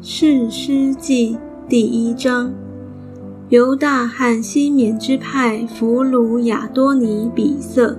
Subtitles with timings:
[0.00, 1.36] 士师记
[1.68, 2.54] 第一章：
[3.48, 7.98] 犹大和西缅支派俘虏亚多尼比色。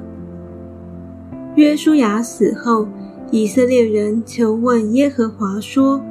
[1.55, 2.87] 约书亚死后，
[3.31, 6.01] 以色列人求问耶和华说：“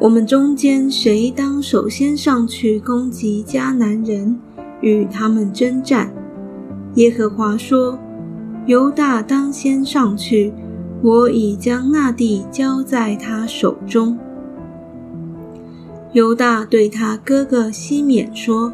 [0.00, 4.36] 我们中间谁当首先上去攻击迦南人，
[4.80, 6.12] 与他们征战？”
[6.96, 7.96] 耶和华说
[8.66, 10.52] ：“犹大当先上去，
[11.00, 14.18] 我已将那地交在他手中。”
[16.12, 18.72] 犹大对他哥哥西缅说：“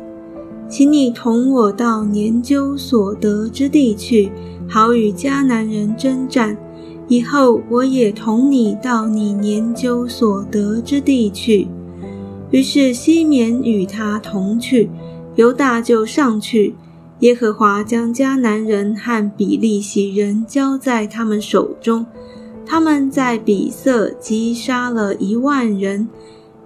[0.69, 4.31] 请你同我到研究所得之地去，
[4.69, 6.57] 好与迦南人征战。
[7.09, 11.67] 以后我也同你到你研究所得之地去。”
[12.53, 14.91] 于是西缅与他同去，
[15.35, 16.75] 犹大就上去。
[17.21, 22.05] 耶和华将迦南人和比利洗人交在他们手中，
[22.67, 26.09] 他们在比色击杀了一万人。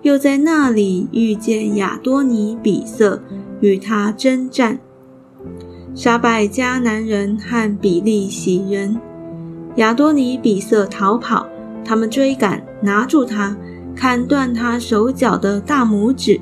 [0.06, 3.20] 又在那里遇见亚多尼比色，
[3.58, 4.78] 与他征战，
[5.96, 9.00] 杀败迦南人和比利洗人。
[9.78, 11.44] 亚多尼比色逃跑，
[11.84, 13.56] 他们追赶，拿住他，
[13.96, 16.40] 砍断他手脚的大拇指。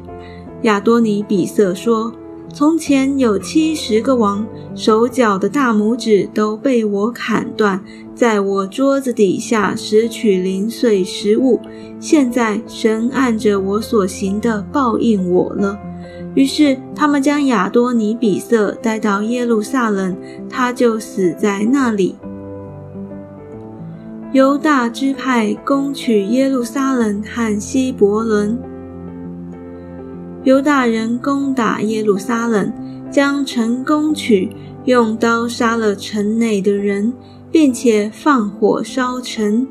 [0.65, 2.12] 亚多尼比色说。
[2.55, 7.83] 从前有七十个王，手脚的大拇指都被我砍断，
[8.15, 11.61] 在我桌子底下拾取零碎食物。
[11.99, 15.77] 现在神按着我所行的报应我了。
[16.37, 20.17] 于是他们将亚多尼比色带到耶路撒冷，
[20.49, 22.15] 他就死在那里。
[24.33, 28.57] 犹大支派攻取耶路撒冷和希伯伦。
[30.45, 32.70] 犹大人攻打耶路撒冷，
[33.11, 34.51] 将城攻取，
[34.84, 37.12] 用刀杀了城内的人，
[37.51, 39.67] 并且放火烧城。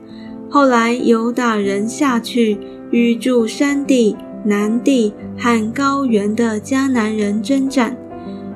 [0.49, 2.57] 后来犹大人下去
[2.89, 7.95] 与住山地、南地和高原的迦南人征战。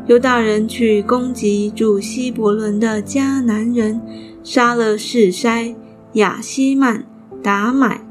[0.08, 4.02] 犹大人去攻击住希伯伦的迦南人，
[4.44, 5.76] 杀了士筛、
[6.14, 7.04] 亚希曼、
[7.44, 8.07] 达买。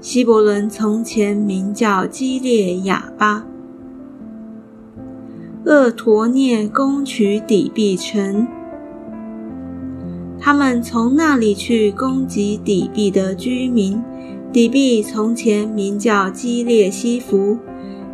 [0.00, 3.44] 希伯伦从前名叫基列亚巴。
[5.66, 8.48] 厄陀涅攻取底壁城，
[10.40, 14.02] 他们从那里去攻击底壁的居民。
[14.50, 17.58] 底壁从前名叫基列西弗。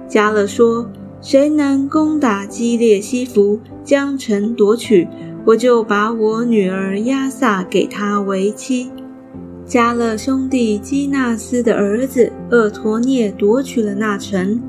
[0.09, 0.91] 加勒说
[1.23, 5.07] ：“谁能攻打基列西弗，将城夺取，
[5.47, 8.91] 我就把我女儿亚萨给他为妻。”
[9.67, 14.63] 加勒兄弟基纳斯的儿子厄陀涅夺取了那城。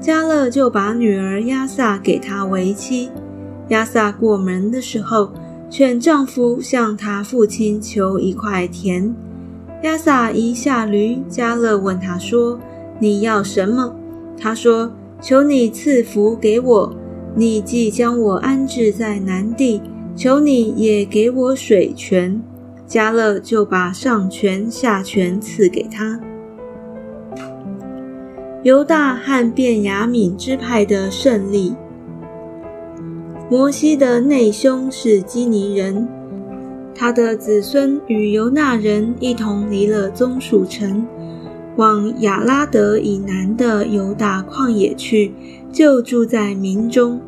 [0.00, 3.10] 加勒就把女儿亚萨给他为妻。
[3.68, 5.30] 亚萨过门的时候，
[5.70, 9.14] 劝丈夫向他父亲求一块田。
[9.84, 12.58] 亚萨一下驴，加勒问他说
[12.98, 13.94] ：“你要什么？”
[14.36, 14.90] 他说
[15.22, 16.96] ：“求你赐福给我。
[17.36, 19.80] 你既将我安置在南地，
[20.16, 22.42] 求你也给我水泉。”
[22.90, 26.18] 加勒就把上权下权赐给他。
[28.64, 31.72] 犹大和便雅悯支派的胜利。
[33.48, 36.08] 摩西的内兄是基尼人，
[36.92, 41.06] 他的子孙与犹大人一同离了棕树城，
[41.76, 45.32] 往亚拉德以南的犹大旷野去，
[45.70, 47.20] 就住在民中。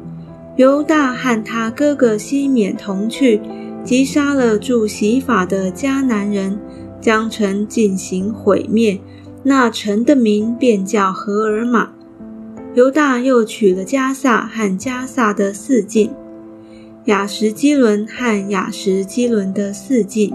[0.56, 3.40] 犹大和他哥哥西缅同去，
[3.84, 6.58] 击杀了住洗法的迦南人，
[7.00, 9.00] 将城进行毁灭。
[9.42, 11.90] 那城的名便叫荷尔玛。
[12.74, 16.10] 犹大又取了加萨和加萨的四境，
[17.06, 20.32] 雅什基伦和雅什基伦的四境，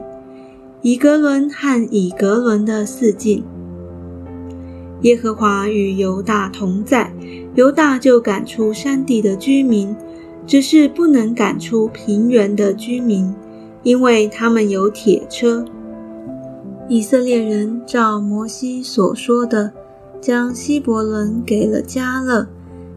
[0.81, 3.43] 以格伦和以格伦的四境。
[5.01, 7.11] 耶和华与犹大同在，
[7.55, 9.95] 犹大就赶出山地的居民，
[10.47, 13.35] 只是不能赶出平原的居民，
[13.83, 15.65] 因为他们有铁车。
[16.87, 19.73] 以色列人照摩西所说的，
[20.21, 22.47] 将希伯伦给了加勒，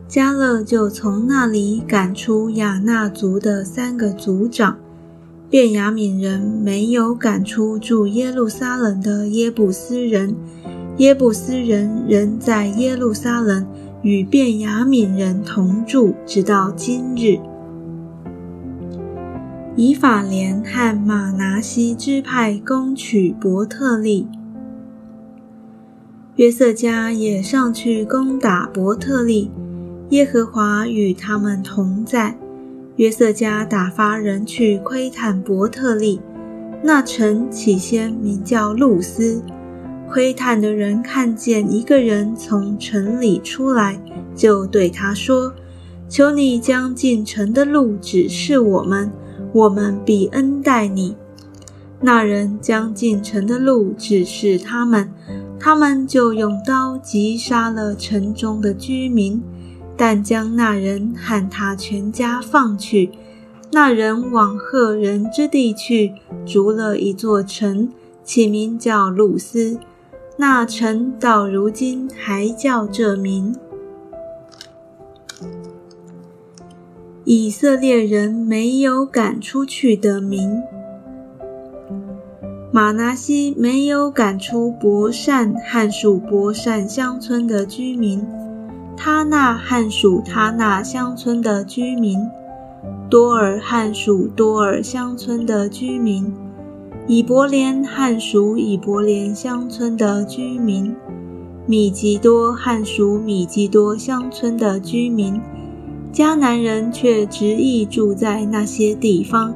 [0.07, 4.79] 加勒就从那里赶出亚纳族的三个族长。
[5.51, 10.37] 便雅悯人没有赶出住耶路撒冷的耶布斯人，
[10.99, 13.67] 耶布斯人仍在耶路撒冷
[14.03, 17.39] 与便雅悯人同住，直到今日。
[19.77, 24.27] 以法莲和马拿西支派攻取伯特利，
[26.37, 29.51] 约瑟家也上去攻打伯特利。
[30.11, 32.37] 耶和华与他们同在。
[32.97, 36.21] 约瑟家打发人去窥探伯特利，
[36.83, 39.41] 那城起先名叫路斯，
[40.13, 44.03] 窥探的人看见一个人从城里出来，
[44.35, 45.55] 就对他说
[46.11, 49.13] ：“求你将进城的路指示我们，
[49.53, 51.15] 我们必恩待你。”
[52.03, 55.13] 那人将进城的路指示他们，
[55.61, 59.41] 他们就用刀击杀了城中的居民，
[59.97, 63.13] 但将那人和他全家放去。
[63.71, 66.15] 那人往赫人之地去，
[66.45, 67.89] 筑了一座城，
[68.25, 69.79] 起名叫路斯。
[70.41, 73.55] 那城到如今还叫这名。
[77.25, 80.63] 以色列人没有赶出去的名。
[82.73, 88.27] 马拿西没有赶出伯善汉属伯善乡村的居民，
[88.97, 92.19] 他那汉属他那乡村的居民，
[93.11, 96.33] 多尔汉属多尔乡村的居民。
[97.13, 100.95] 以伯莲汉属以伯莲乡村的居民，
[101.67, 105.41] 米吉多汉属米吉多乡村的居民，
[106.13, 109.53] 迦南人却执意住在那些地方。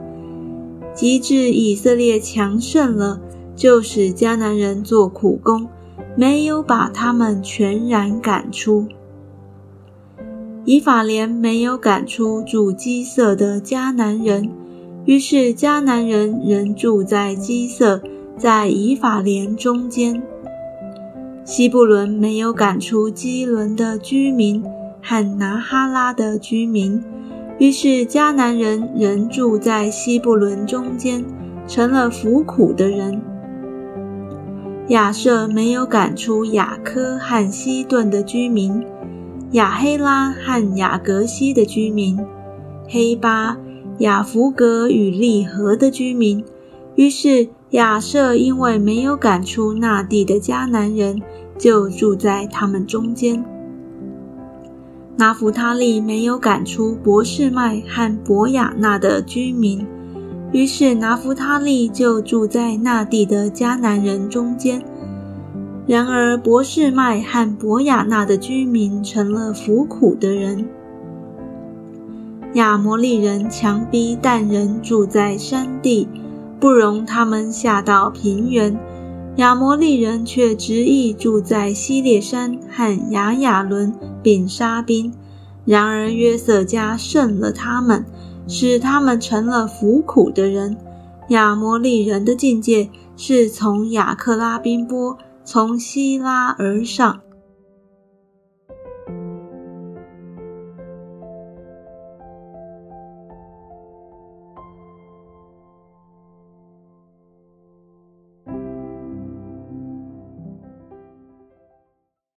[0.92, 3.20] 及至以色列强盛了，
[3.54, 5.68] 就使迦南人做苦工，
[6.16, 8.88] 没有把他们全然赶出。
[10.64, 14.50] 以法莲没有赶出住基色的迦南人。
[15.06, 18.00] 于是迦南人仍住在基色，
[18.38, 20.22] 在以法莲中间。
[21.44, 24.64] 西布伦没有赶出基伦的居民
[25.02, 27.04] 和拿哈拉的居民，
[27.58, 31.22] 于是迦南人仍住在西布伦中间，
[31.68, 33.20] 成了服苦的人。
[34.88, 38.82] 亚瑟没有赶出雅科和西顿的居民，
[39.52, 42.18] 亚黑拉和雅格西的居民，
[42.88, 43.58] 黑巴。
[43.98, 46.44] 雅弗格与利和的居民，
[46.96, 51.22] 于是亚瑟因为没有赶出那地的迦南人，
[51.56, 53.44] 就住在他们中间。
[55.16, 59.86] 拿弗他利没有赶出博士麦和博雅纳的居民，
[60.50, 64.82] 于是拿弗他利就住在那地的迦南人中间。
[65.86, 70.66] 然而博士麦和博雅纳的居民成了服苦的人。
[72.54, 76.06] 亚摩利人强逼但人住在山地，
[76.60, 78.76] 不容他们下到平原；
[79.36, 83.92] 亚摩利人却执意住在西列山和雅雅伦，
[84.22, 85.12] 并杀兵。
[85.64, 88.06] 然而约瑟家胜了他们，
[88.46, 90.76] 使他们成了服苦的人。
[91.30, 97.20] 亚摩利人的境界是从雅克拉宾波，从希拉而上。